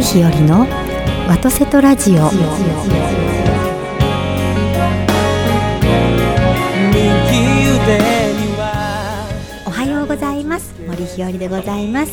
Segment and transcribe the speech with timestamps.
[0.00, 0.66] 森日和の
[1.28, 2.14] ワトセトラジオ。
[9.66, 10.72] おはようございます。
[10.86, 12.12] 森日和でございます。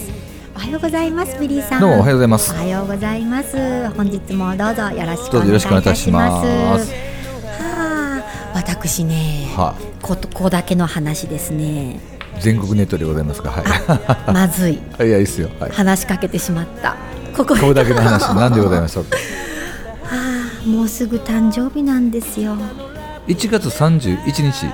[0.54, 1.80] おはようございますビリーさん。
[1.80, 2.52] どうもおはようございます。
[2.52, 3.90] おはようございます。
[3.92, 6.88] 本日もどうぞよろしくお願いいたしまます。
[6.88, 8.22] すは
[8.54, 12.02] あ私ねはこここだけの話ですね。
[12.42, 13.50] 全国ネットでございますか。
[13.50, 14.74] はまずい。
[14.74, 14.80] い。
[15.00, 15.12] はい、い。
[15.12, 15.50] や、いいっすよ。
[15.58, 15.72] はい。
[15.72, 16.98] 話しかけてしまった
[17.38, 19.06] こここれだけの話、なんでございましょう？
[19.06, 19.16] か。
[19.16, 19.22] は
[20.66, 22.58] あもうすぐ誕生日なんですよ
[23.28, 24.66] 1月31日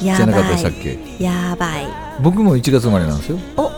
[0.00, 0.98] じやゃなかったばでしたっけ？
[1.18, 1.86] いやばい
[2.20, 3.38] 僕も1月生まれなんですよ。
[3.56, 3.70] おお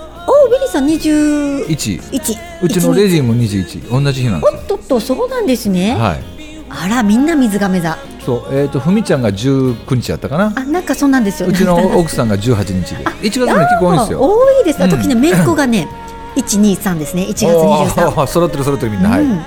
[0.51, 2.63] ビリーさん21 1。
[2.63, 3.91] うちのレジンも21。
[3.91, 5.95] 同じ日なんでおっとっとそうなんですね。
[5.97, 6.23] はい。
[6.69, 10.53] あらみんな水亀座そう、えっと、ふみちゃんが19日やったかな？
[10.57, 13.05] あなんかそうなんですようちの奥さんが18日で。
[13.05, 14.21] 1月も結構多いんですよ。
[14.21, 15.89] 多いですうん私ね姪っ子がね
[16.37, 19.11] 123ですね1月お23ー 揃ってる揃ってるみんな。
[19.11, 19.23] はい。
[19.23, 19.43] うん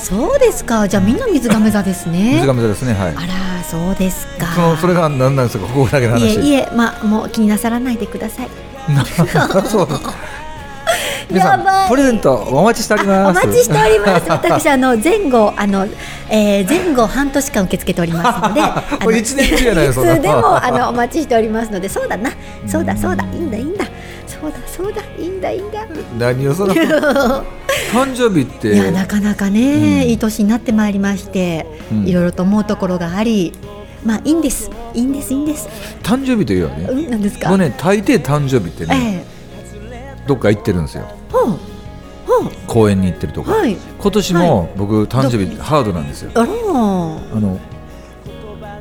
[0.00, 2.94] そうですかじゃあみんな水亀座ですね水亀座ですね。
[2.94, 3.14] はい。
[3.14, 3.20] あ
[3.58, 6.36] らそうですかその、それが何なんですか、ここだけの話。
[6.36, 8.48] いえいえまあもう気になさらないでください
[8.94, 9.04] な
[9.68, 9.88] そう。
[11.30, 13.46] 皆さん、プレゼントお待ちしておりおます。
[13.46, 14.30] 待ちしております。
[14.30, 15.86] 私あの前後あの、
[16.28, 19.42] えー、前後半年間受け付けておりますので、あのいつで
[20.28, 22.30] もあのお待ちしておりますので、そうだな、
[22.66, 23.79] そうだそうだいいんだいいんだ、
[24.66, 25.86] そうだそうだいいんだいいんだ。
[26.18, 26.74] 何をその
[27.92, 28.74] 誕生日って。
[28.74, 29.60] いやなかなかね、
[30.04, 30.10] うん。
[30.10, 32.06] いい年になってまいりまして、うん。
[32.06, 33.52] いろいろと思うところがあり、
[34.04, 34.70] まあいいんです。
[34.94, 35.68] いいんですいいんです。
[36.02, 37.56] 誕生日というのはねうんなんですか？
[37.56, 41.04] ね大抵誕生日ってね、えどっか行ってるんですよ。
[41.08, 41.58] えほう。
[42.66, 43.76] 公園に行ってるとか、はい。
[43.98, 46.30] 今年も僕誕生日ハードなんですよ。
[46.34, 46.44] あら。
[46.44, 47.58] あの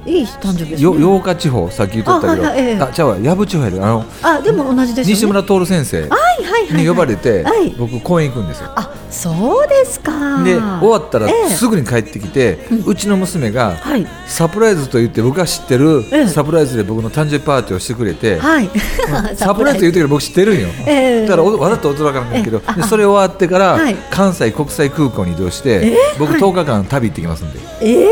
[0.06, 0.82] いい誕生日ですね。
[0.82, 2.48] よ八日地方さっき言っとったけど。
[2.48, 2.80] あはいはいええ。
[2.80, 5.22] あちゃうわ藪地方やであのあでも同じですよね。
[5.22, 6.02] 西村徹先生。
[6.02, 6.82] はいはいはい、はい。
[6.82, 7.70] に呼ばれて、はい。
[7.72, 8.72] 僕公園行くんですよ。
[8.76, 10.44] あそうですか。
[10.44, 11.50] で終わったらええ。
[11.50, 14.08] すぐに帰ってきて、うちの娘がはい。
[14.28, 16.04] サプライズと言って僕が知ってる。
[16.12, 16.28] ええ。
[16.28, 18.70] サプライズで僕の誕生日パーティーをしてくれて、はい。
[19.36, 19.82] サプライズ。
[19.82, 21.28] 言うてる僕知ってるんよ、ええ。
[21.28, 23.96] だからおわざと驚かないけど、それ終わってから、はい。
[24.12, 25.98] 関西国際空港に移動して、ええ。
[26.20, 28.06] 僕10日間旅行ってきますんで、ええ。
[28.06, 28.08] ー、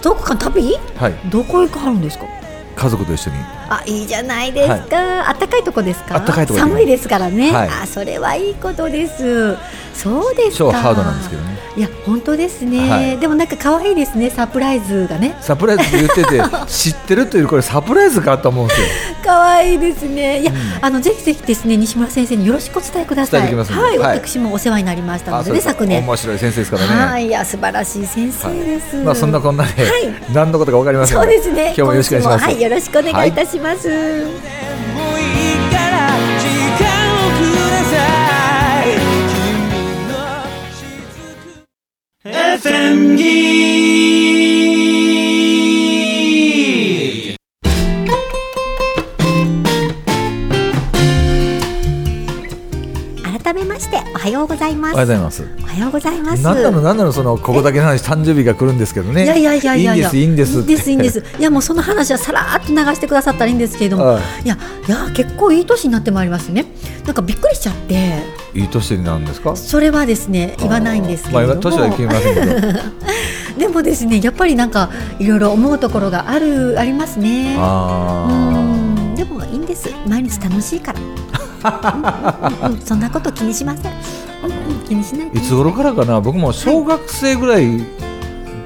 [0.00, 0.78] 10日間旅？
[0.96, 2.24] はい、どこへ行かはるんですか？
[2.74, 3.36] 家族と一緒に。
[3.68, 6.20] あいいじゃないですか、あったかいとこですか？
[6.46, 7.68] 寒いですからね、はい。
[7.68, 9.56] あそれはいいことです
[9.94, 10.56] そうですか。
[10.58, 11.52] 超ハードなんですけどね。
[11.74, 13.18] いや本当ですね、はい。
[13.18, 15.36] でもなんか可愛いですねサプライズがね。
[15.40, 18.86] サプライズって言ってて 知ってるというこれサプライズかと思うんですよ。
[19.24, 20.40] 可愛いですね。
[20.40, 20.58] いや、うん。
[20.82, 23.40] あのぜひぜひですね西村先生によろしくお伝えください。
[23.40, 23.64] は
[23.94, 24.18] い、はい。
[24.18, 26.04] 私もお世話になりましたのでね昨年。
[26.04, 28.96] 面白い先生ですからね、はい、いや素晴らしい先生です。
[28.96, 30.14] まあそんなこんなで、はい。
[30.34, 31.66] 何のことかわかりませんそがうですね。
[31.68, 34.81] 今日もよろしくお願いします、はい、よろしくお願いいたします。
[42.60, 44.11] FM Geek.
[54.22, 54.94] はようございます。
[54.94, 55.42] おはようございます。
[55.42, 56.44] おはようございます。
[56.44, 59.24] 何なの何なのそのここだけの話誕生日が来るんですけどね。
[59.24, 61.24] いやいやいやいやいいんですいいんですいいんですいいんです。
[61.40, 64.44] いやもうその話はさらっと流してくださったらいいんですけれども、はい。
[64.44, 64.56] いや
[64.86, 66.66] いや結構いい年になってまいりますね。
[67.04, 68.22] なんかびっくりしちゃって。
[68.54, 69.56] いい年になるんですか？
[69.56, 72.78] それはですね言わないんですけれども、まあ、年はいけませんけど。
[73.58, 74.88] でもですねやっぱりなんか
[75.18, 77.56] いろいろ思うところがあるありますね。
[77.56, 79.16] うあん。
[79.16, 79.88] でもいいんです。
[80.06, 81.00] 毎日楽しいから
[82.84, 83.92] そんなこと気にしません、
[84.86, 86.20] 気にしないあいつ頃からかな？
[86.20, 87.80] 僕も小学生ぐらい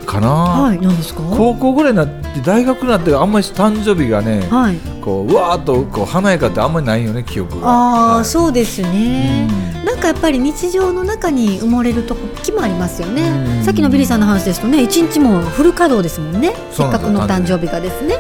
[0.07, 1.23] かな、はい何ですか？
[1.37, 4.77] 高校ぐらいになって大学になってあんまり誕生日がね、はい。
[5.03, 7.69] こううわーっとこう華やかってあんまりないよね記憶が。
[7.69, 8.25] ああ、はい。
[8.25, 9.49] そうですね、
[9.85, 13.29] なんかやっぱり日常の中に埋もれる時もありますよね。
[13.59, 13.65] うん。
[13.65, 16.55] さっきのビリーさんの話ですとね一日もフル稼働ですもんね。
[16.71, 18.17] せっかくのお誕生日がですね。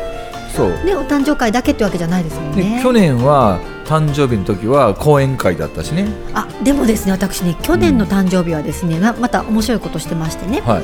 [0.54, 0.68] そう。
[0.84, 6.08] ねお誕生会だけってわけじゃないですもんでね去年は誕生日の時は講演会だったしね。
[6.34, 10.60] あでもですね私ね去年の誕生日はですね、ままた面白いことしてましてね。
[10.60, 10.82] はい。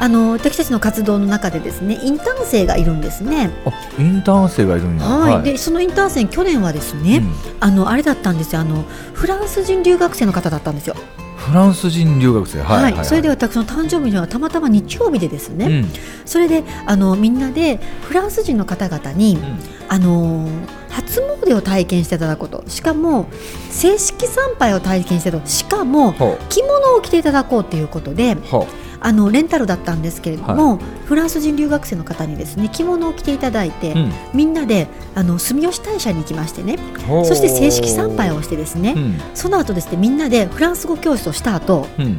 [0.00, 3.50] あの私たちの活動の中でですねインターン生がいるんですね。
[3.64, 7.32] あインターン生がいるんだはい、でそのインターン生去年はですね、うん。
[7.60, 8.60] あのあれだったんですよ。
[8.60, 10.96] あのフランス人留学生の方だったんですよ
[11.44, 12.60] フランス人留学生。
[12.60, 15.88] はいはい、はい、それで私の誕生日にはたまたま日曜日でですね、うん。
[16.24, 19.58] それであのみんなでフランス人の方々に、うん。
[19.88, 20.48] あの
[20.88, 22.64] 初詣を体験していただくこと。
[22.68, 23.26] しかも
[23.70, 28.40] 正式参拝を体験していただくしかもほ着物を着ていただこうということでう。
[28.46, 28.66] ほ
[29.04, 34.12] あのレンタルだったんですけれども、フランス人留学生の方にですね着物を着ていただいて、う、うん。
[34.32, 36.78] みんなであの住吉大社に行きましてね。
[37.24, 39.20] そして正式参拝をしてですね、うん。
[39.34, 42.16] その後ですねみんなでフランス語教室をした後うん。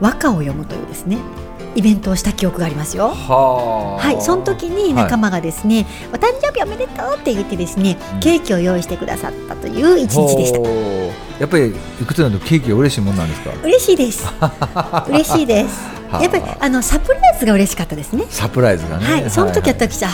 [0.00, 1.18] 和歌を読むというですね
[1.78, 3.10] イベントをした記憶がありますよ。
[3.10, 10.58] はあはい、その時に仲間がですね、お誕生日おめでとうって言ってですね、うんケーキを用意してくださったという一日でした。
[11.38, 13.52] やっぱりいくつになるとケーキが嬉しいもんなんですか？
[13.62, 14.26] 嬉しいです。
[15.08, 15.88] 嬉しいです。
[16.10, 18.24] はあやっぱりあのサプライズが嬉しかったですね。
[18.30, 20.10] サプライズがねはい、その時はい私は、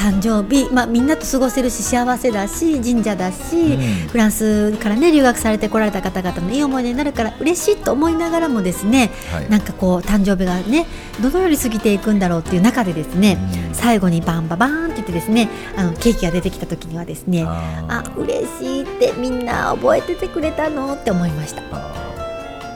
[0.00, 4.08] 誕生日、まあ、みんなと過ごせるし幸せだし神社だし、うん。
[4.08, 9.50] フランスからね留学されてこられた方々のいい思い出になるから嬉しいと思いながらもですね、はい。
[9.50, 10.86] なんかこう誕生日がね
[11.20, 13.36] どのように過ぎていくんだろうっていう中でですね、
[13.68, 13.74] うん。
[13.74, 18.10] 最後にバンババーンって言ってですねあのケーキが出てきた時にはですねあー。
[18.10, 21.62] あ嬉しいってみんな覚えててくれたのって思いました。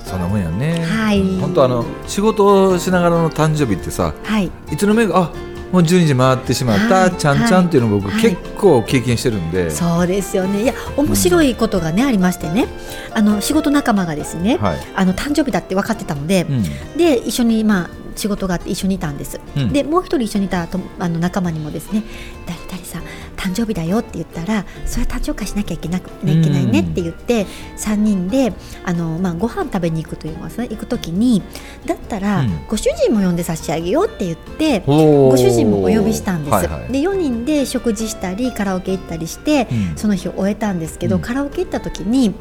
[0.05, 0.85] そんなもんやね。
[0.85, 1.41] はい。
[1.41, 4.51] 本当あの仕事をしながらの誕生日ってさはい。
[4.71, 8.23] いつの間にかあもう12時回ってしまった、はいちゃんちゃんっていうのを僕、はい。
[8.23, 10.63] 結構経験してるんで、そうですよね。
[10.63, 12.67] いや面白いことがね、ありましてね。
[13.13, 14.79] あの仕事仲間がですね、はい。
[14.95, 16.63] あの誕生日だって分かってたので、うん。
[16.97, 19.73] で一緒にまあ仕事があって一緒にいたんです、うん。
[19.73, 22.03] でもう一人一緒にいたとあの仲間にもですね
[22.47, 23.03] 誰々さん
[23.37, 27.47] 誕生日だよって言ったらそれは誕生会しなきゃいけなくいけないねって言って
[27.77, 28.53] 3人で
[28.85, 31.43] あの、まあ、ご飯食べに行くといいますね行く時に
[31.87, 32.67] だったら、うん。
[32.69, 36.93] ご主人も呼んで差し上げようって言ってご主人もお呼びしたんです、はいはい。
[36.93, 39.97] で4人で食事したりカラオケ行ったりして、うん。
[39.97, 41.23] その日を終えたんですけど、うん。
[41.23, 42.35] カラオケ行った時に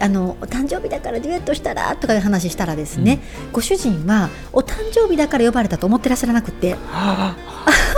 [0.00, 3.20] あのお誕生日だからデュエットしたらとかいう話したらですね、
[3.52, 6.76] ご主人はお誕生日だから呼ばれたと思ってらっしゃらなくて。
[6.90, 7.36] は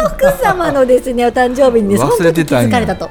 [0.07, 3.09] 奥様のですねお誕生日にねその時気づかれたと。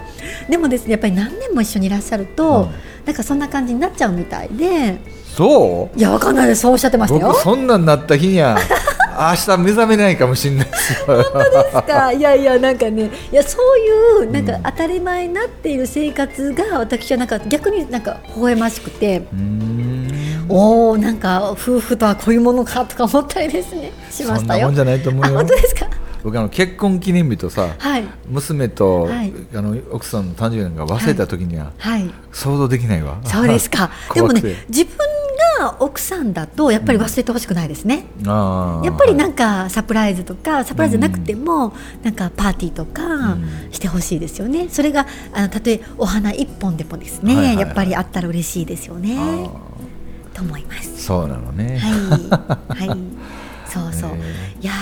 [0.50, 2.70] でもですねやっぱり何年も一緒にいらっしゃると、
[3.06, 5.00] なんかそんな感じになっちゃうみたいで。
[5.36, 5.98] そう？
[5.98, 6.62] いやわかんないです。
[6.62, 7.28] そうおっしゃってましたよ。
[7.30, 8.58] 僕そんなんなった日には
[9.20, 11.18] 明日目覚めないかもしれないですよ。
[11.18, 12.12] ですか？
[12.14, 13.80] いやいやなんかねいやそう
[14.24, 14.64] いうなんかうん。
[14.64, 19.24] 当たり前になっている生活が私はなんか逆になんか微笑ましくて。
[20.50, 23.92] おおなんか夫婦とはこういうものかとか思ったりですね。
[24.12, 24.58] しましたよ。
[24.58, 25.38] そんなもんじゃないと思あうよ。
[25.38, 25.88] 本当ですか？
[26.24, 28.04] 僕あの結婚記念日とさはい。
[28.30, 29.34] 娘と、はい。
[29.56, 32.10] あの奥さんの誕生日なんか忘れた時には、はい。
[32.32, 33.18] 想像できないわ。
[33.26, 33.90] そうですか。
[34.14, 34.98] でもね自分
[35.64, 38.86] が奥さんだとやっぱり忘れてほしくないですね、あー。
[38.86, 41.74] やっぱりなんかサプライズとかサプライズじゃなくても、
[42.04, 43.72] なんかパーティーとかうん。
[43.72, 47.66] してほしいですよね、それがあのたとえお花一本でもですね、はいはいはい。
[47.66, 49.18] やっぱりあったら嬉しいですよね。
[49.18, 49.50] あ
[50.36, 50.90] と思います。
[50.90, 52.88] ーそうなのね、はい。
[52.88, 52.98] はい。
[53.74, 54.62] そうそう、え。
[54.62, 54.76] いやー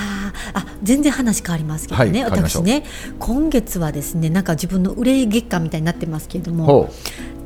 [0.53, 2.83] あ全然話変わりますけどね、はい私ね
[3.19, 6.93] 今月はですねなんか自分の憂い月間みたいになってますけれどもほ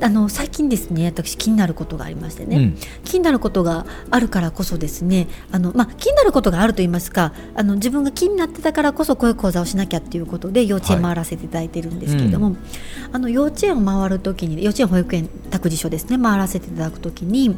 [0.01, 2.77] あの最近ですね私気になることがありましてね、うん。
[3.03, 12.55] 気になることがあるからこそですねあの、まあ、気になることがあると言いますかあの自分が気になってたからこそこういう講座をしなきゃっていうことで幼稚園回らせていただいてるんですけれども、
[13.11, 17.55] あの幼稚園を回るときに幼稚園保育園託児所ですね回らせていただくときに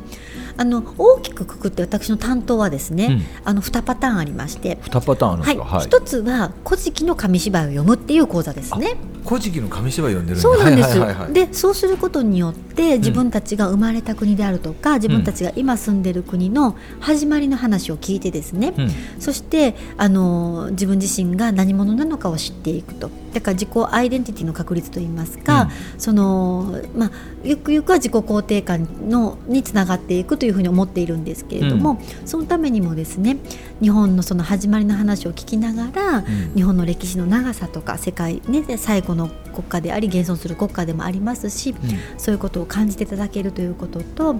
[0.58, 3.22] あの大きくくくって私の担当はですね、うん。
[3.46, 4.80] あの2パターンありまして。
[4.82, 5.86] う2パターンはいすか、はい。
[5.86, 8.98] 一つは「古事記」の紙芝居を読むっていう講座ですね。
[9.28, 11.34] 古事記の紙芝居読んでるそうなんです、はいはいはいはい。
[11.34, 18.90] でそうすることによって自分たちが生まれた国であるとか、自分たちが今住んでる国の始まりの話を聞いてですね、うん。
[19.20, 27.12] そしてあの自分自身が何者なのかを知っていくとだから自己アイデンティティの確立といいますか、そのまあ、
[27.44, 33.38] ゆくゆくは自己肯定感のにつながっていくというふうに思っているんですけれども、そのためにもですね
[33.80, 36.26] 日本のその始まりの話を聞きながら、ん。
[36.56, 41.74] 日本の歴史の長さとか世界、ね、最後の国家であり現存する国家でもありますし、
[42.18, 44.36] そういうことを感じていただけるということと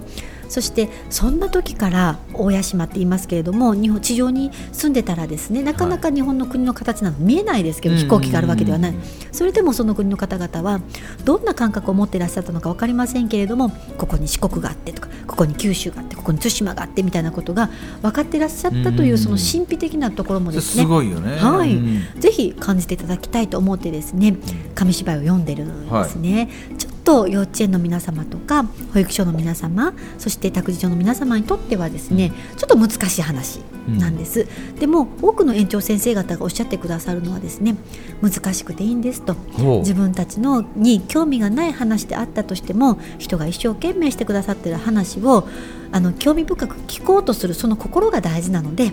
[0.48, 8.00] そしてそんな時から大屋島って言いますけれども日本地上に住んでたらですねなかなか日本の国の形など見えないですけど、うん。
[8.00, 8.98] 飛行機があるわけではない、うん
[9.30, 10.80] それでもその国の方々は
[11.24, 17.68] どんな感覚を持っていらっしゃったのか分かりませんけれどもここに四国があってとかここに九州があってここに対馬があってみたいなことが
[18.02, 19.18] 分かっていらっしゃったという、うん。
[19.18, 20.82] その神秘的なところもですね。
[20.82, 21.36] すごいよね。
[21.36, 21.76] はい。
[21.76, 22.20] うん。
[22.20, 24.36] ぜひ感じていただきたいと思ってですね
[24.74, 34.46] 紙芝居を読んでるんですね、ちょっと幼稚園の皆様とか保育所の皆様そして託児所の皆様にとってはですねちょっと難しい話なんです、
[34.78, 37.76] でも多くの園長先生方がおっしゃってくださるのはですね
[38.20, 39.34] 難しくていいんですと。
[39.80, 45.48] 自分たちのに興味がない話であったとしても人が一生懸命してくださってる話を
[45.92, 48.92] あの興味深く聞こうとするその心が大事なので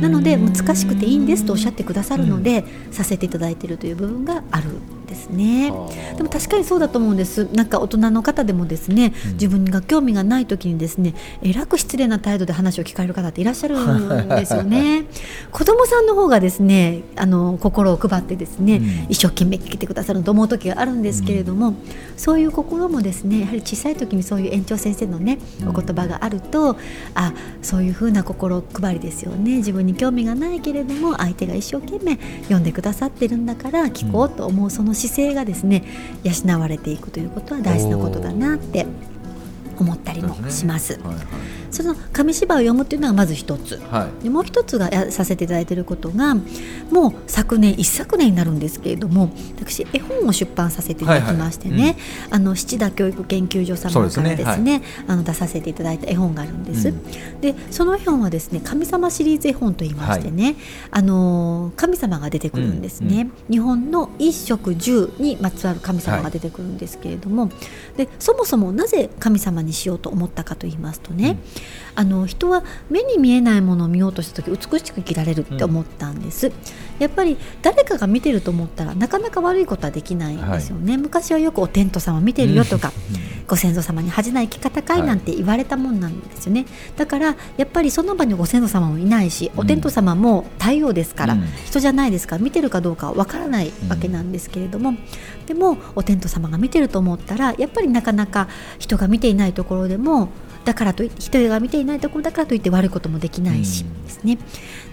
[0.00, 5.72] なので難しくていいんですとおっしゃってくださるので、させていただいているという部分があるんですね。
[6.16, 7.48] でも確かにそうだと思うんです。
[7.52, 9.32] なんか大人の方でもですね、うん。
[9.32, 15.06] 自分が興味がない時にですねえらく失礼な態度で話を聞かれる方っていらっしゃるんですよね。
[15.50, 19.06] 子供さんの方がですねあの心を配ってですね、うん。
[19.08, 21.74] 一生懸命聞いてくださると思う時があるんですけれども、
[22.16, 25.68] そういう心もですねやはり小さい時にそういう園長先生のねうん。
[25.70, 26.76] お言葉がああると
[27.14, 29.56] あそういうふうな心配りですよね。
[29.56, 35.84] 自分に興味がないけれども相手が一生懸命読んでくださってるんだから聞こうと思うその姿勢がですね
[36.22, 38.86] 養われていくということは大事なことだなって
[39.78, 40.94] 思ったりもします。
[41.00, 41.26] はいはい。
[41.82, 43.80] その紙芝居を読むっていうのがまず一つ。
[43.90, 44.24] はい。
[44.24, 46.34] でもう一つがやさせていただいていることが
[46.90, 51.96] もう昨年一昨年になるんですけれども私絵本を出版させていただきましてね、はいはい
[52.30, 57.40] あの七田教育研究所様からですねあの出させていただいた絵本があるんです、うん。
[57.40, 60.56] でその絵本はですね神様シリーズ絵本といいましてね、
[60.90, 67.50] あの神様が出てくるんですね、日本の一食十にまつわる神様が出てくるんですけれども、
[67.96, 71.38] でそもそもなぜ神様にしようと思ったかと言いますとね、
[71.94, 76.52] あの人は目に見えないものを見ようとした時美しく生きられるって思ったんです、
[76.98, 82.92] やっぱり誰かが見てると思ったらなかなか悪いことはできないんですよね、昔はよくお天道様見てるよとか、
[83.46, 85.02] ご先祖様に恥じない生き方かい。
[85.02, 89.60] なんて言われたもんなんですよね、だからやっぱりその場にご先祖様もいないし、うん。
[89.60, 91.46] お天道様も太陽ですから、うん。
[91.64, 94.94] 人じゃないですから見てるかどうかはわからないわけなんですけれども、
[95.46, 100.28] でもお天道様が見てると思ったらやっぱりなかなか人が見ていないところでも
[100.66, 104.02] だからといって人が見ていないところだからといって悪いこともできないしうん。
[104.04, 104.38] ですね。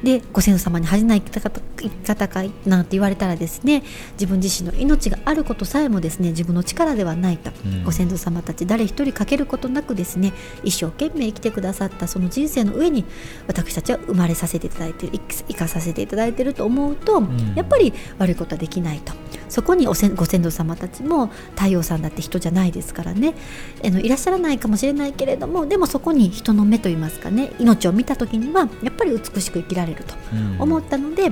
[0.03, 1.49] でご先祖様に恥じない生き
[2.05, 7.83] 方かいなんて言われたらですね自分自身の命があることさえもですね自分の力ではないと、うん。
[7.83, 13.03] ご先祖様たち誰一人かけることなくですね一生懸命生きてくださったその人生の上に
[13.47, 17.53] 私たちは生まれさせていただいている生生かさせていただいていると思うと、ん。
[17.55, 19.13] やっぱり悪いことはできないと
[19.53, 23.35] そこにおせんご先祖様たちも太陽さんだって人じゃないですからね。
[23.85, 30.59] あのいらっしゃらないかもしれないけれどもでもそこに人の目といいますかね命を見た時にはやっぱり美しく生きられるとうん。
[30.59, 31.31] 思ったので、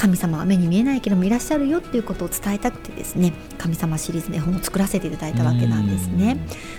[0.00, 6.38] 神様は目に見えないけどもいらっしゃるよっていうことを伝えたくてですね神様シリーズの絵本を作らせていただいたわけなんですね。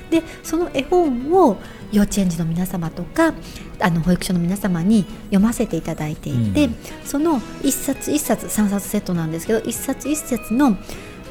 [0.09, 1.57] でその絵本を
[1.91, 3.35] 幼稚園児の皆様とか
[3.79, 6.75] あの保育所の皆様に読ませていただいていて、うん
[7.05, 10.77] その一冊一冊3冊セットなんですけど一冊一冊の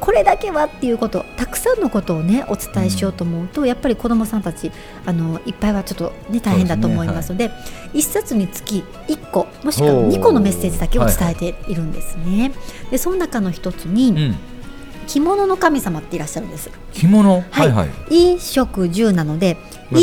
[0.01, 4.73] これだけはっていうことたくさんのことをねお伝えしようと思うと、やっぱり子どもさんたち
[5.07, 7.51] あのいっぱいはちょっと、ね、大変だと思いますので
[7.93, 10.09] 一冊につき1個もしくはほう。
[10.09, 12.53] 2個のメッセージだけを伝えているんですね。
[12.91, 14.37] でその中の一つに、うん。
[15.07, 16.71] 着物の神様っていらっしゃるんです。
[16.93, 17.41] 着物？
[17.41, 17.73] ははいい。
[17.73, 19.57] はい衣食住なので
[19.91, 19.99] ま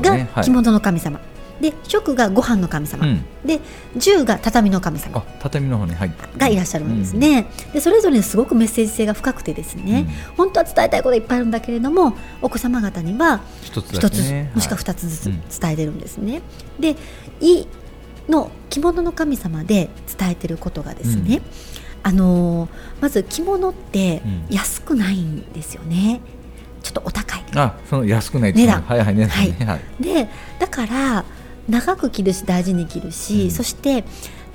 [0.00, 1.20] が着物の神様、
[1.60, 3.24] で食がご飯の神様、うん。
[3.44, 3.60] で
[3.96, 5.18] 住が畳の神様。
[5.18, 6.12] あ畳の方にはい。
[6.36, 10.06] がいらっしゃるんですね、でそれぞれにすごくメッセージ性が深くてですね、
[10.36, 14.20] 本当は伝えたいこといっぱいあるんだけれどもお子様方には一つ一つ
[14.54, 15.16] もしくは二つず
[15.48, 16.42] つ伝えてるんですね。
[16.78, 16.96] で
[17.40, 17.66] 衣
[18.28, 21.42] の着物の神様で伝えてることがですね、
[22.02, 22.70] あのー
[23.00, 24.54] まず着物ってうん。
[24.54, 26.20] 安くないんですよね。
[26.82, 27.44] ちょっとお高い。
[27.54, 28.82] あその安くない値段。
[28.82, 29.66] はいはい値段ね。
[29.66, 30.02] はい。
[30.02, 31.24] でだから
[31.68, 33.50] 長く着るし大事に着るし、うん。
[33.50, 34.04] そして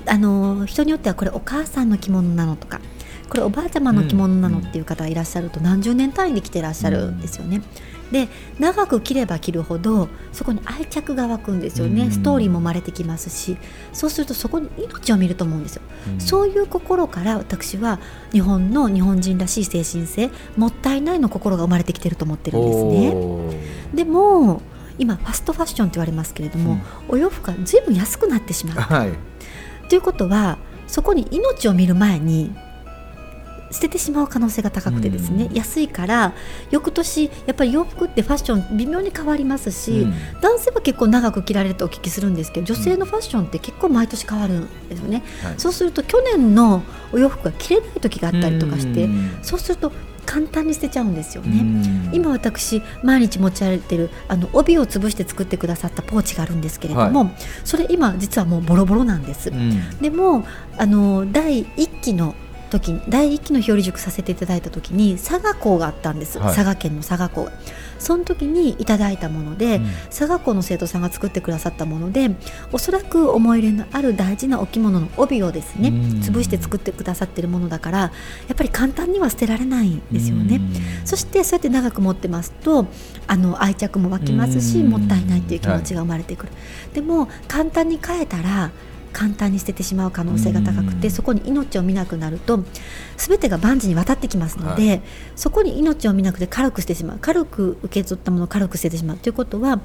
[0.06, 2.80] あの人によってはこれお母さんの着物なのとか
[3.28, 7.62] これおばあちゃまの着物なのっていう方がいらっしゃると何十年単位で着てらっしゃるんですよね。
[8.10, 12.10] で長く着れば着るほどそこに愛着が湧くんですよね、うん。
[12.10, 13.56] ストーリーも生まれてきますし
[13.92, 15.82] そうするとそこに命を見ると思うんですよ、
[16.14, 16.20] うん。
[16.20, 18.00] そういう心から私は
[18.32, 23.14] 日本の日本人らしい精神性もったいないの心が生まれてきてると思ってるんですね。
[23.94, 24.60] でも
[25.00, 26.78] 今ファストファッションって言われますけれども、
[27.08, 28.76] お洋服がずいぶん安くなってしまう。
[28.76, 29.12] はい。
[29.88, 32.54] ということはそこに命を見る前に
[33.72, 35.54] 捨ててしまう可能性が高くてですね、うん。
[35.54, 36.34] 安いから
[36.70, 40.14] 翌年やっぱり洋服ってファッション微妙に変わりますし、うん。
[40.40, 45.54] 男性は結構長く着られるとお聞きするんですけど女性のファッションって結構毎年変わるんですよね、はい。
[45.56, 49.38] そうすると去年のお洋服が着れない時があったりとかして、うん。
[49.42, 49.92] そうすると
[50.30, 51.60] 簡単に捨てちゃうんですよね。
[51.60, 52.14] うん。
[52.14, 57.32] 今私毎日持ち歩いてるあの帯を潰して作ってくださったポーチがあるんですけれども、
[57.64, 59.98] それ今実はもうボロボロなんです、うん。
[59.98, 60.44] でも
[60.78, 62.36] あの第1期の
[62.70, 66.54] 時に第1期の表裏塾させていただいた時に佐賀校があったんです、はい。
[66.54, 67.40] 佐賀県の佐賀校。
[67.44, 67.52] が
[67.98, 69.86] その時にいただいたもので、うん。
[70.06, 72.30] 佐賀校の生徒さんが作ってくださったもので
[72.72, 75.96] おそらく思い入れのある大事なお着物の帯をですねうん。
[76.20, 78.10] 潰して作ってくださってるものだからや
[78.52, 80.56] っぱり簡単には捨てられないんですよね。
[80.56, 81.06] うん。
[81.06, 82.86] そしてそうやって長く持ってますと
[83.26, 84.90] あの愛着も湧きますしうん。
[84.90, 86.52] もったいないっていう気持ちが生まれてくる、
[86.94, 88.70] でも簡単に変えたら
[89.12, 91.12] 簡単に捨ててしまう可能性が高くてうん。
[91.12, 92.64] そこに命を見なくなると
[93.16, 94.98] 全てが万事に渡ってきますので、は
[95.36, 99.80] そこに命を見なくて軽くしてしまう軽く受け取ったものを軽く捨ててしまうということは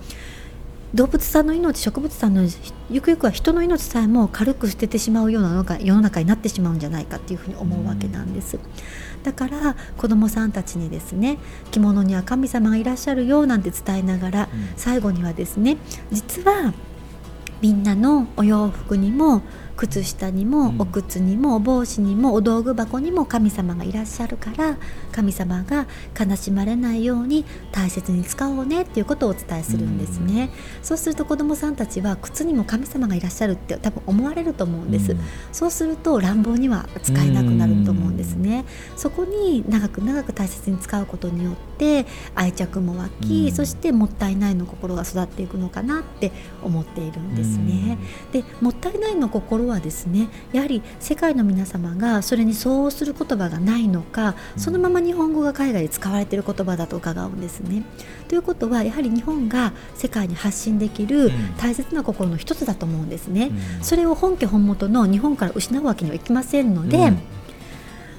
[0.93, 2.47] 動物さんの命植物さんの
[2.89, 8.57] ゆくゆくは人の命さえも軽く捨ててしまうようなのが世の中になってしまうんじゃないかっていうふうに思うわけなんです。
[9.23, 11.37] だから子どもさんたちにですね
[11.71, 14.69] 着物には神様がいらっしゃるよなんて伝えながら、うん。
[14.77, 15.77] 最後にはですね
[16.11, 16.73] 実は
[17.65, 19.41] みんなのお洋服にも
[19.75, 20.81] 靴下にもうん。
[20.81, 24.77] お靴にもお帽子にもお道具箱にも神様がいらっしゃるから
[25.11, 25.87] 神様が
[26.19, 30.49] 悲しまれないように大切に使おうねっていうことをお伝えするんですね、
[30.81, 35.19] そうすると子どもさんたちは靴にも神様がいらっしゃるって多分思われると思うんです、うん。
[35.51, 38.65] そうすると乱暴には使えなくなると思うんですね。
[38.95, 42.05] そこに長く長く大切に使うことによって
[42.35, 43.51] 愛着も湧き、うん。
[43.51, 46.31] そしてもったいないの心が育っていくのかなって
[46.63, 47.97] 思っているんですね。
[48.31, 57.83] でもったいないの心はですねやはり世界の皆様がそれに相応する言葉がないのかそのまま日本語が海外で使われている言葉だと伺うんですね。
[58.27, 63.51] ということはやはり日本が世界に発信できるん大切な心の一つだと思うんですね。
[63.79, 67.19] うんそれを本家本元の日本から失うわけにはいきませんので、うん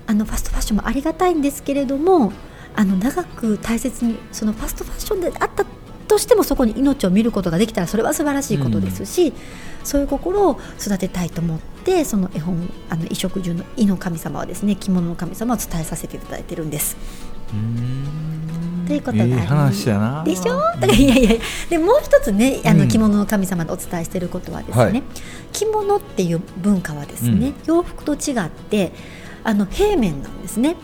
[0.07, 2.33] あのファストファッションもありがたいんですけれども
[2.75, 5.65] あの長く大切にそのファストファッションであった
[6.09, 9.33] としてもそこに命を見ることができたらそれは素晴らしいことですし、
[9.85, 16.97] そういう心を育てたいと思ってその絵本あの衣食住の衣の神様はですね着物の神様を伝えさせていただいてるんです。
[17.53, 18.85] うん。
[18.87, 20.25] ということが話やな。
[20.25, 20.59] でしょ？
[20.59, 21.31] だからいやいや。
[21.69, 22.79] でもう一つねあうん。
[22.79, 25.03] の着物の神様でお伝えしていることはですね、はい。
[25.53, 28.93] 着物っていう文化はですね、洋服と違って
[29.45, 30.77] あの平面なんですね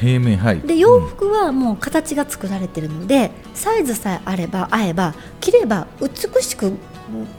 [0.00, 0.60] 平面はい。
[0.60, 6.76] で洋服はもう形が作られてるのでサイズさえあれば合えば着れば美しく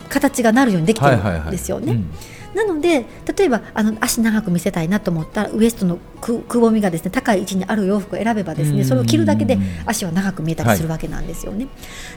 [0.10, 1.94] 形がなるようにできてるんですよね。
[1.94, 2.12] うん
[2.60, 3.06] なので
[3.38, 8.78] 例えばあの足長く見せたいなと思ったらウエストのくくぼみがですね高い位置にある洋服を選べばですうん。
[8.78, 11.70] ねそれを着るだけで足は長く見えたりするわけなんですよね。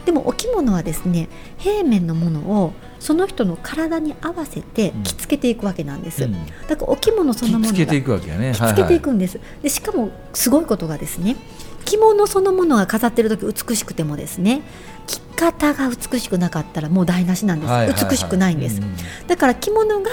[0.04, 6.24] でもお着物はですね平面のものをその人の体に合わせて着付けていくわけなんです。
[6.24, 6.32] うん。
[6.66, 8.52] だからお着物そのものが着付けていくわけやね。
[8.52, 11.36] 着付けていくんです、でしかもすごいことがですね
[11.84, 14.62] 着物そのものが飾ってる時美しくてもですね
[15.06, 18.10] 着方が美しくなかったらもう台無しなんです、はいはいはい。
[18.10, 20.10] 美しくないんです、うんだから着物が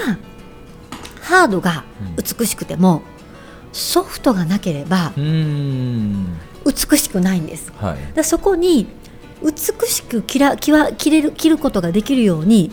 [1.20, 1.84] ハードが
[2.16, 3.02] 美しくても、
[3.72, 6.26] ソフトがなければうん。
[6.64, 7.72] 美しくないんです。
[7.80, 7.98] だはい。
[7.98, 8.86] からそこに
[9.42, 12.72] 美しく着ら着は着れる着ることができるように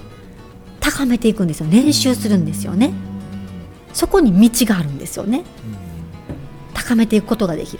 [0.79, 2.93] 高めていくんですよ練習するんですよね。
[3.93, 5.43] そこに道があるんですよね。
[6.73, 7.79] 高めていくことができる。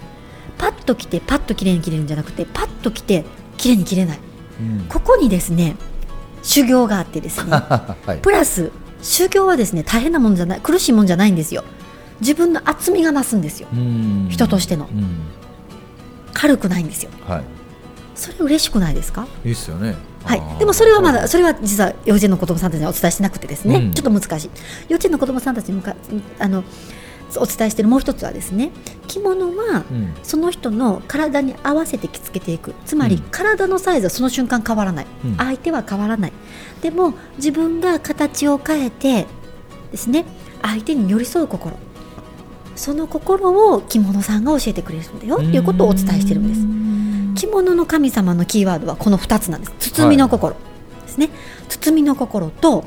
[0.58, 3.26] パッと着てパッと綺麗に着れるんじゃなくてパッと着て
[3.58, 4.18] 綺麗に着れない。
[4.18, 4.27] うん
[4.90, 5.76] ここにですね
[6.44, 7.52] 修行があってですね
[8.06, 8.18] はい。
[8.22, 11.64] プラス修行はですね大変なもんじゃない苦しいもんじゃないんですよ。
[12.20, 13.68] 自分の厚みが増すんですよ。
[13.72, 14.28] うん。
[14.30, 14.88] 人としての。
[14.92, 15.20] うん。
[16.34, 17.12] 軽くないんですよ。
[17.28, 17.44] はい。
[18.16, 19.28] それ嬉しくないですか？
[19.46, 19.96] いいっすよね。
[20.24, 20.42] はい。
[20.60, 23.94] でもそれはまだそれは実は幼稚園の子どもさんたちにはお伝えしてなくてですね、うん。
[23.94, 24.50] ちょっと難しい。
[24.90, 25.96] 幼稚園の子どもさんたちに向か
[26.40, 26.64] あの
[27.36, 28.72] お伝えしているもう一つはですね
[29.08, 30.14] 着物はうん。
[30.24, 32.74] その人の体に合わせて着付けていく。
[32.86, 33.24] つまりうん。
[33.32, 35.36] 体のサイズはその瞬間変わらない、うん。
[35.36, 36.34] 相手は変わらない。
[36.82, 39.26] でも自分が形を変えて
[39.92, 40.26] ですね
[40.62, 41.78] 相手に寄り添う心。
[42.76, 45.36] その心を着物さんが教えてくれるんだよ。
[45.38, 47.48] っていうことをお伝えしてるんです。
[47.48, 49.74] 着物の神様のキーワードはこの2つなんです。
[49.94, 50.56] 包みの心
[51.06, 51.30] ですね、
[51.70, 52.84] 包みの心と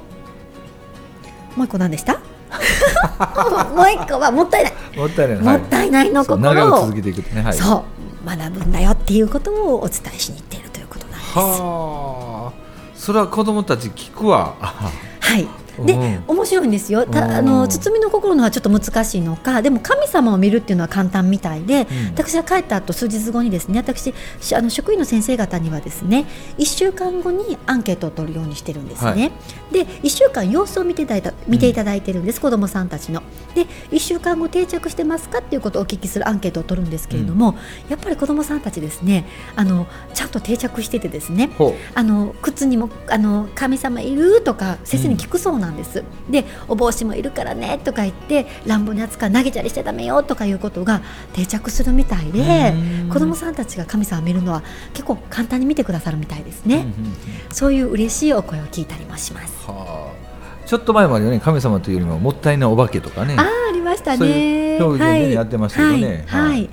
[1.56, 2.20] もう一個何でした？
[3.76, 5.38] もう一個はもったいない、もったいない。
[5.38, 7.42] もったいないのそう心を長く続けていくね。
[7.42, 7.54] はい。
[7.54, 7.84] そ
[8.24, 11.38] う学ぶんだよっていうことをお伝えしに行っているということなんです。
[11.38, 12.52] はあ。
[12.94, 14.54] それは子供たち聞くわ。
[14.60, 16.24] あはいで、うん。
[16.26, 17.06] 面白いんですよ。
[17.06, 22.06] たあうんの包みの心のはちょっと難しいのかでも神様を見るっていうのは簡単みたいで、うん。
[22.14, 26.26] 私が帰った後数日後にですね私しあの職員の先生方にはですね
[26.58, 29.32] 1週間後にアンケートを取るようにしてるんですね、はい。
[29.72, 33.22] で1週間様子を見ていただいた見ていただいてるんです、子どもさんたちの。
[33.54, 37.56] で1週間後定着してますかっていうことをお聞きするアンケートを取るんですけれども、
[37.88, 51.02] やっぱり子どもさんたちですねあのちゃんと定着しててですねほあの靴にもあの神様いるとか先生に聞くそうなんです、でお帽子もいるからねとか言って乱暴に扱う投げたりしちゃダメよとかいうことが
[51.32, 53.08] 定着するみたいでうん。
[53.08, 56.86] 子供さんたちが神様を見るのは結構簡単に見てくださるみたいですね、
[57.50, 60.66] そういう嬉しいお声を聞いたりもします、はあ。
[60.66, 63.34] ちょっと前まではね神様というよりももったいないお化けとかね。
[63.36, 66.24] ああありましたそうねいう表現でねやってましたけどね。
[66.28, 66.50] はい、はい。
[66.50, 66.70] はい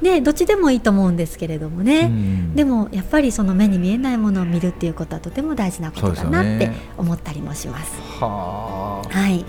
[0.00, 2.54] ねどっちでもいいと思うんですけれどもね、うん。
[2.54, 7.92] でもやっぱりその目に見えないものを見るっていうことはとても大事なことだなって思ったりもします。
[8.20, 9.08] はあ。
[9.08, 9.44] はい、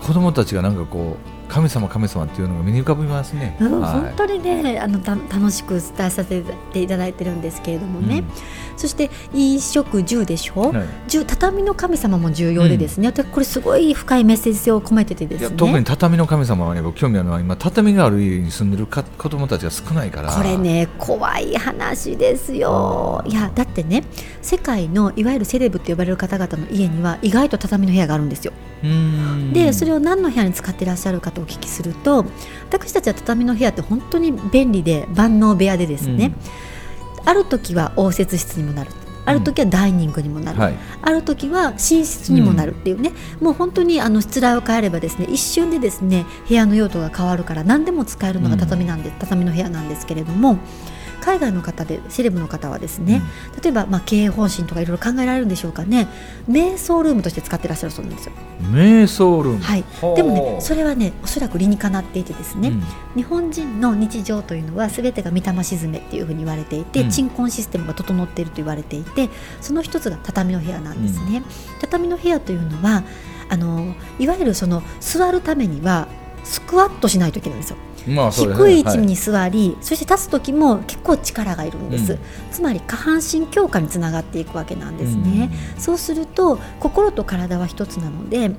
[0.00, 3.92] 子供たちがなんかこう神様神様っていうのが目に浮かびますね、うんはい。
[3.92, 8.24] 本当にねあのた楽しく伝えさせていただいてるんですけれどもね、
[8.78, 10.86] そして衣食住でしょ、はい。
[11.08, 15.48] 住畳の神様も重要でですね、私これすごい深いメッセージ性を込めててですね。
[15.48, 20.32] いや特に畳の神様はね僕興味あるのは今畳がある家に住んでるか子供たちが少ないから。
[20.32, 23.22] これね怖い話ですよ。
[23.26, 24.04] いやだってね
[24.40, 28.54] 世界のいわゆるセレブと呼ばれる方々の家には意外と畳の部屋があるんですよ。
[29.52, 32.24] でそれを何の部屋に使ってらっしゃるかとお聞きすると
[32.70, 36.34] 私たちは畳の部屋って本当に便利で万能部屋でですね、
[37.24, 38.90] ある時は応接室にもなる。
[39.24, 40.74] ある時はダイニングにもなる、はい。
[41.00, 50.58] ある時は寝室にもなるっていうね、もう本当にあの失礼を変えればですね一瞬でですね部屋の用途が変わるから何でも使えるのが畳なんで、畳の部屋なんですけれども
[51.22, 53.22] 海外の方でセレブの方はですね、
[53.62, 56.08] 例えばまあ経営方針とかいろいろ考えられるんでしょうかね。
[56.50, 58.32] 瞑想ルームとして使ってらっしゃるそうなんですよ。
[58.72, 59.62] 瞑想ルーム。
[59.62, 59.84] はい、
[60.16, 62.82] でもねそれはねおそらく理にかなっていてですね、うん。
[63.14, 67.10] 日本人の日常というのは全てが御霊沈めっていうふうに言われていて、うん。
[67.10, 69.28] 鎮魂システムが整っていると言われていて
[69.60, 71.42] その一つが畳の部屋なんですね、
[71.80, 73.04] 畳の部屋というのは
[73.48, 76.08] あのいわゆるその座るためには
[76.44, 78.32] スクワットしないといけないんですよまあね。
[78.32, 82.18] 低い位置に座り、そして立つ時も結構力がいるんです、うん。
[82.50, 88.52] つまり下半身強化につながっていくわけなんですね、そうすると心と体は一つなので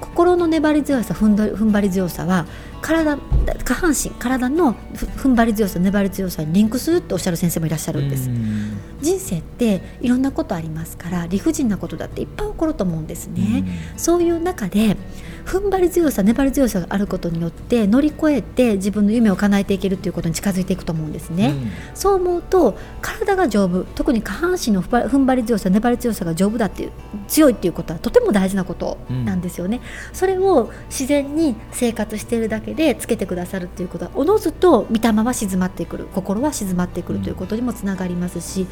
[0.00, 2.46] 心の粘り強さ踏んだ踏ん張り強さは
[2.80, 3.18] 体
[3.64, 8.78] 下半身体のふ踏ん張り強さ粘り強さにリンクするっておっしゃる先生もいらっしゃるんです、うん。
[9.00, 13.64] 人生っていろんなことありますから理不尽なことだっていっぱい起こると思うんですね、
[13.96, 14.96] そういう中で
[15.44, 21.54] 踏ん張り強さ粘り強さがあることによって乗り越えて自分の夢を叶えていけるということに近づいていくと思うんですね、
[21.94, 26.92] そう思うと体が丈夫特に下半身の踏ん張り強さ粘り強さが丈夫だっていう
[27.28, 29.80] 強いっていうことはとても大事なことなんですよね、
[30.12, 36.06] それを自然に生活しているだけでつけてくださるっていうことはおのずと御霊は静まってくる。
[36.14, 38.66] 心は静まってくるということにもつながりますし、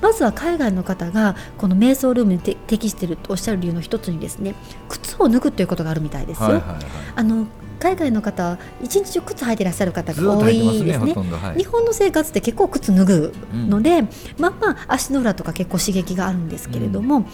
[0.00, 4.54] まずは海外の方がこの瞑想ルームにて適しているとおっしゃる理由の一つにですね
[4.88, 6.48] 靴を脱ぐということがあるみたいですよ。
[6.48, 6.78] はいはいはい。
[7.16, 7.46] あの
[7.78, 10.98] 海外の方は一日中靴履いていらっしゃる方が多いですね。
[10.98, 11.36] ほとんど。
[11.36, 11.58] はい。
[11.58, 13.32] 日本の生活って結構靴脱ぐ。
[13.54, 14.02] ので、
[14.36, 17.24] まあまあ足の裏とか結構刺激があるんですけれども、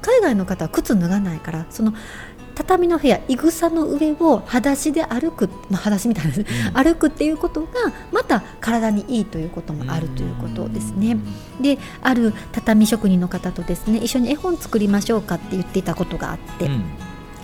[0.00, 1.94] 海外の方は靴脱がないからその
[2.54, 7.68] 畳の部屋いぐさの上を裸足で歩く、まあ、裸足みたいな、ね歩くっていうことが
[8.12, 11.16] また体にいいということもあるということですね。
[11.60, 16.84] である畳職人の方とですね一緒に絵本作りましょうかって言っていたことがあって、うん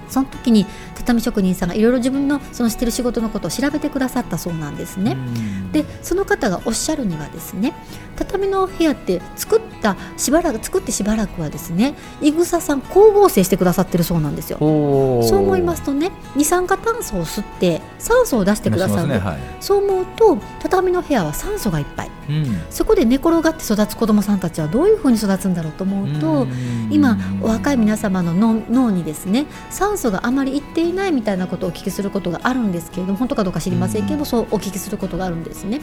[0.09, 5.13] その時に畳職人さんがいろいろ自分のそのしてる仕事のことを調べてくださったそうなんですね。
[5.13, 5.73] うん。
[5.73, 7.75] でその方がおっしゃるにはですね
[8.17, 14.59] 畳の部屋って作ったしばらく作ってしばらくはですねいぐささん光合成してくださってるそうなんですよ。
[14.59, 19.21] ほそう思いますとね二酸化炭素を吸って酸素を出してくださる。
[19.61, 22.63] そう思うと畳の部屋は酸素がいっぱいうん。
[22.71, 26.47] そこで寝転がって育つ子どもさんたちはどういうふうに育つんだろうと思うと、
[26.91, 35.81] 今お若い皆様の脳脳にですね酸素があまりいっていないみたいなことをお聞きすることがあるんですけれども本当かどうか知りませんけども、そうお聞きすることがあるんですね。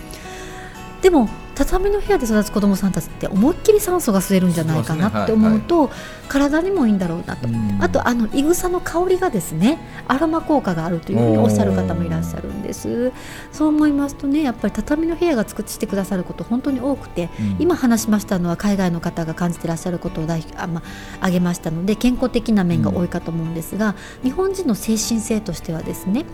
[1.06, 5.92] でも畳の部屋で育つ子どもさんたちって思いっきり酸素が吸えるんじゃないかなって思うと
[6.28, 7.78] 体にもいいんだろうなと、うん。
[7.80, 13.14] あとあのいぐさの香りがですねアロマ効果があるというふうにおっしゃる方もいらっしゃるんです。
[13.52, 17.56] そう思いますとねやっぱり畳の部屋が作ってくださること本当に多くてうん。
[17.60, 26.26] 今話しましたのは海外の方が感じてらっしゃることを代表あ、まあ、挙げましたので健康的な面が多いかと思うんですが、日本人の精神性としてはですね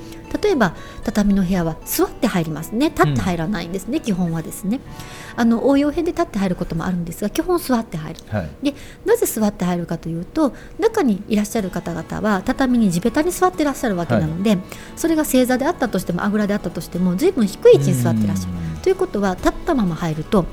[0.41, 2.89] 例えば畳の部屋は座って入りますね。
[2.91, 4.79] 立って入らないんですね、基本はですね。
[5.35, 8.19] あの応用編で立って入ることもあるんですが基本座って入る。
[8.29, 8.49] はい。
[8.63, 8.73] で
[9.05, 14.57] なぜ座って入るかというと中にいらっしゃる方々は畳に地べたに座ってらっしゃるわけなので、
[14.95, 18.53] それが正座であったとしてもあぐらであったとしても随分低い位置に座ってらっしゃる。
[18.81, 20.45] ということは立ったまま入ると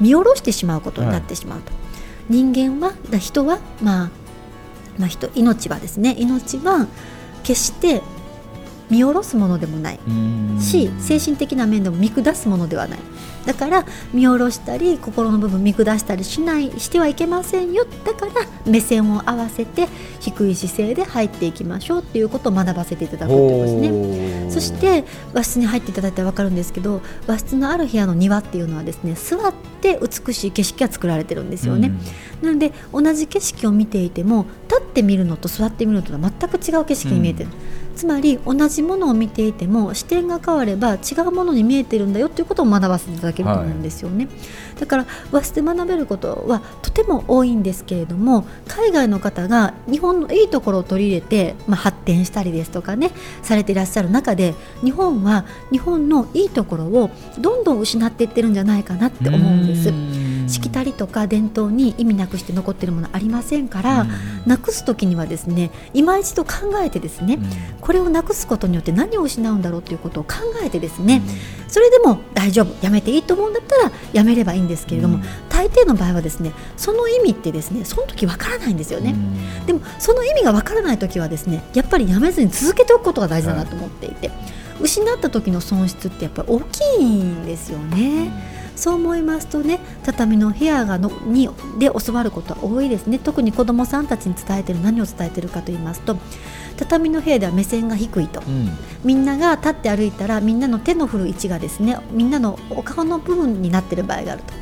[0.00, 1.72] 見下ろしてしまうことになってしまうと、
[2.28, 4.10] 人間はだ人は、まあ、
[4.98, 6.16] まあ人命はですね。
[6.18, 6.86] 命は
[7.42, 8.02] 決して
[8.90, 10.00] 見下ろすものでもない。
[10.06, 10.58] うん。
[10.60, 12.98] し精神的な面でも見下すものではない
[13.46, 17.84] だから見下ろしたり心の部分見下したりしないしてはいけませんよ。
[18.04, 18.32] だから
[18.66, 19.88] 目線を合わせて
[20.20, 22.02] 低い姿勢で入っていきましょう。
[22.02, 24.50] っていうことを学ばせていただくってことですね。
[24.50, 31.90] そして和室に入っていただいたら分かるんですけど和室のある部屋の庭っていうのはですね座って美しい景色が作られてるんですよね、
[32.42, 37.50] なので同じ景色を見ていても立って見るのと座って見るのとは全く違う景色に見えてる、
[37.94, 44.28] つまり同じものを見ていても視点が変われば違うものに見えてるんだよということを学ばせていただけると思うんですよね、
[44.78, 53.10] だから和室で学べることはとても多いんですけれども海外の方が日本のいいところを取り入れて、まあ、発展したりですとかね
[53.42, 59.90] されていらっしゃる中で日本は日本のいいところをどんどん失っていってるんじゃないかなって思うんです。
[59.90, 60.48] ん。
[60.48, 64.06] しきたりとか伝統に意味なくして残っているものありませんから、
[64.46, 66.50] なくす時にはですね今一度考
[66.82, 67.38] えてですね、
[67.84, 71.20] これをなくすことによって何を失うんだろうということを考えてですね、
[71.68, 75.22] それでも大丈夫やめていいと思うんだったらやめればいいんですけれども、うん。
[75.50, 79.14] 大抵の場合はですねその意味ってですねその時わからないんですよね、
[79.66, 84.30] でもその意味がわからない時はですねやっぱりやめずに続けておくことが大事だなと思っていて、
[84.80, 88.32] 失った時の損失ってやっぱり大きいんですよね。
[88.76, 93.20] そう思いますとね畳の部屋がのにで教わることは多いですね。
[93.20, 96.16] 特に子どもさんたちに伝えてる何を伝えてるかと言いますと
[96.76, 98.70] 畳の部屋では目線が低いとうん
[99.04, 104.54] みんなが立って歩いたらみんなの手の振る位置がですねみんなのお顔の部分になっている場合があると。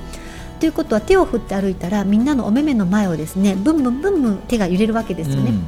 [0.60, 5.50] ということは手を振って歩いたらみんなのお目目の前をですねブンブンブンブン手が揺れるわけですよね。
[5.50, 5.66] うん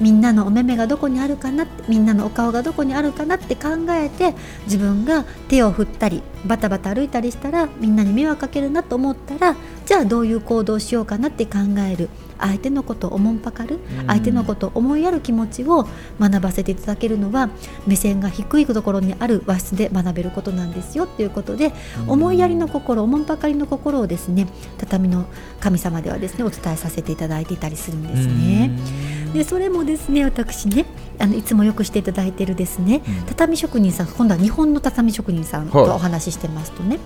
[0.00, 11.58] みんなのお目目がどこにあるかなってみんなのお顔がどこにあるかなって考えて自分が手を振ったりバタバタ歩いたりしたらみんなに迷惑かけるなと思ったらじゃあどういう行動をしようかなって考
[11.90, 12.08] える
[12.40, 14.06] 相手のことをおもんぱかるうん。
[14.06, 15.86] 相手のことを思いやる気持ちを
[16.20, 17.50] 学ばせていただけるのは
[17.86, 21.72] 目線が低いところにある和室で学べることなんですよっていうことで
[22.06, 24.46] 思いやりの心おもんぱかりの心をですね
[24.78, 25.26] 畳の
[25.60, 28.70] 神様ではですねお伝えさせていただいていたりするんですね。
[29.32, 30.86] でそれもですね私ね
[31.18, 33.26] あのいつもよくしていただいているですね、うん。
[33.26, 35.90] 畳職人さん今度は日本の畳職人さんとはい。
[35.90, 36.98] お話ししてますとね、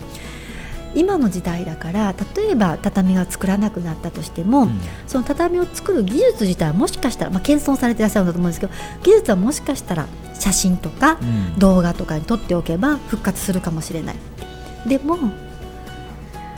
[0.95, 4.81] 今の時代だから例えば畳が作らなくなったとしても、うん。
[5.07, 10.07] その畳を作る技術自体はもしかしたら、まあ、謙遜されていらっしゃるんだと思うんですけど技術はもしかしたら
[10.39, 11.59] 写真とかうん。
[11.59, 14.17] 動画とかに撮っておけば復活するかもしれない。
[14.87, 15.17] でも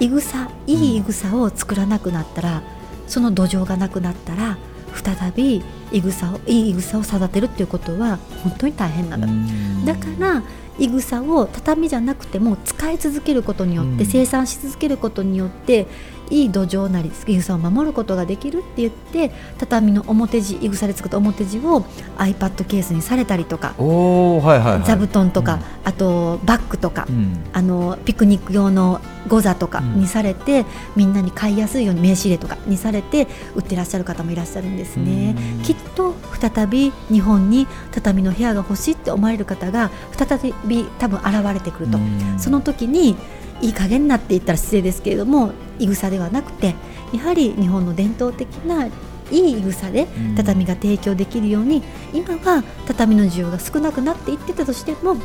[0.01, 2.62] いぐさいいいぐさを作らなくなったら
[3.07, 4.57] その土壌がなくなったら
[4.94, 9.85] 再びいぐさをいいいぐさを育てるっていうことは本当に大変なんだ、うん。
[9.85, 10.42] だから
[10.79, 14.07] いぐさを畳じゃなくても使い続けることによって、うん。
[14.07, 15.87] 生産し続けることによって
[16.31, 21.83] いい土壌なりいぐさを守ることができるって言って畳の表地いぐさで作った表地を
[22.17, 24.83] iPad ケースにされたりとか、おおはいはいはい。
[24.85, 27.45] 座布団とか、あとバッグとか、うん。
[27.53, 30.65] あのピクニック用のゴザとかうんにされて、
[30.97, 35.37] みんなに買いやすいように名刺入れとかにされて売ってらっしゃる方もいらっしゃるんですね。
[35.59, 35.63] うん。
[35.63, 42.39] きっと再び日本に畳の部屋が欲しいって思われる方が再び多分現れてくると、うん。
[42.39, 43.17] その時に
[43.64, 46.74] いい加減なって言ったら失礼ですけれどもいぐさではなくて
[47.12, 48.90] やはり日本の伝統的ない
[49.31, 50.35] いいぐさでうん。
[50.37, 55.16] 畳が提供できるように今は畳の需要が少なくなっていってたとしても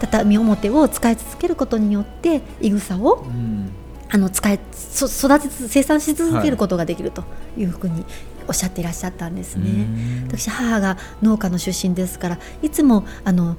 [0.00, 3.70] 畳表を使い続けることによっていぐさをうん。
[4.14, 7.24] あの使いそ育てつ生産し続けることができると
[7.56, 7.64] い。
[7.64, 8.04] うふうに
[8.46, 9.70] おっしゃっていらっしゃったんですね。
[9.70, 10.28] うん。
[10.28, 13.56] 私母が農家の出身ですからいつもあの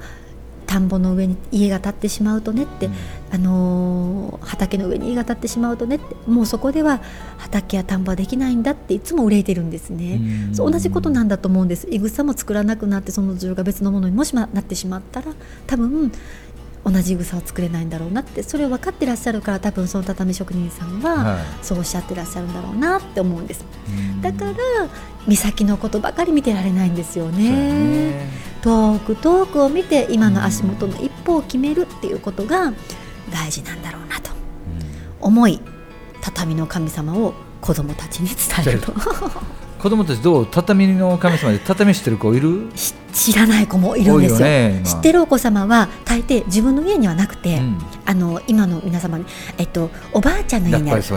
[0.66, 2.90] 田んぼの上に家が建ってしまうとねって、
[3.32, 7.02] あのー畑の上に家が建ってしまうとねってもうそこでは
[7.38, 10.20] 畑や田んぼはできないんだっていつも憂いてるんですね。
[10.48, 11.88] うんそう同じことなんだと思うんです。
[11.90, 15.34] いぐさも作らなくなってその需要が別のものにもしまなってしまったら
[15.68, 16.12] 多分
[16.86, 23.66] 同じいぐさを作れないんだろうなってそれを分かってらっしゃるから多分その畳職人さんははそうおっしゃってらっしゃるんだろうなって思うんです。
[24.20, 24.54] いだから
[25.26, 27.52] 目先のことばかり見てられないんですよね。
[27.52, 28.30] ね。
[28.62, 32.74] 遠く遠くを見て今の足元の一歩を決めるっていうことが
[33.32, 34.32] 大事なんだろうなと。
[35.22, 35.62] 思い
[36.22, 38.94] 畳の神様を子供たちに伝えると
[39.84, 42.72] 子供たちどう畳の神様で畳してる子いる？
[42.74, 44.48] し知らない子もいるんですよ。
[44.48, 44.86] ね今。
[44.86, 47.78] 知ってるお子様は大抵自分の家にはなくて、うん。
[48.06, 49.26] あの今の皆様に、
[49.58, 51.14] えっと、おばあちゃんの家にあるって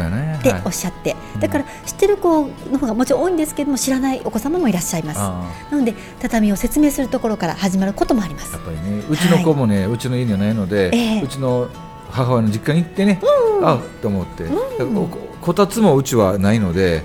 [0.50, 0.62] はい。
[0.64, 1.40] おっしゃって、うん。
[1.40, 5.20] だから知ってる子の方がもちろん多いんですけども知らないお子様もいらっしゃいます。
[5.20, 8.56] あなので畳を説明するところから始まることもあります。
[8.56, 8.66] あやっ。
[8.66, 11.22] ぱりねうちの子もね、うちの家にはないので、ええ。
[11.22, 11.68] うちの
[12.10, 13.20] 母親の実家に行ってね、
[13.62, 14.48] あっと思って、ん。
[14.48, 15.06] だからお
[15.46, 17.04] こたつもうちはないので。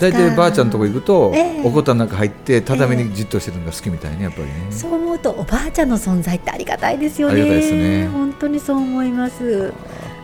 [0.00, 4.52] 大体ばあちゃんのとこ行くと、ええおこたの中入って畳にじっとしてるのが好きみたいねやっぱりね。
[4.70, 7.34] そう思うとおばあちゃんの存在ってありがたいですよね。
[7.34, 9.72] ありがたいですね本当にそう思います。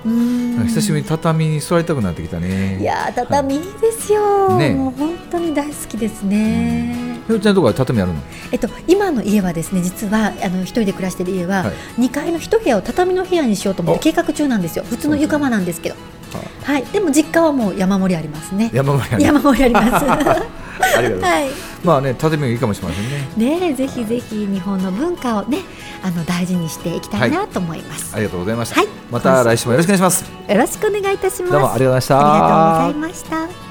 [0.04, 2.80] うーん久しぶりに畳に座りたくなってきたね。
[2.80, 7.20] いやー畳いいですよ、ねもう本当に大好きですね。
[7.26, 8.18] ひろちゃんのとこは畳あるの？
[8.50, 15.94] えっと今の家はですね実はあの一人で暮らしてる家は、はい2階の一部屋を畳の部屋にしようと思って計画中なんですよ普通の床間なんですけど
[16.38, 19.24] はいでも実家はもう山盛りありますね山盛り。
[19.24, 20.06] 山盛りあります
[20.96, 21.24] ありがとうございます。
[21.24, 21.48] はい
[21.84, 23.58] まあね畳がいいかもしれませんね。
[23.58, 25.58] ねえぜひぜひ日本の文化をね
[26.02, 28.80] あの大事にしていきたいなと思います、ありがとうございました。
[28.80, 30.24] はいまた来週もよろしくお願いします。
[30.48, 32.16] よろしくお願いいたしますどうもありがとうございました。
[32.16, 33.24] ありがとうございまし
[33.56, 33.61] た